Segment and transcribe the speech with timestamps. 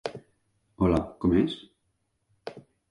[0.85, 1.55] Hola, com és?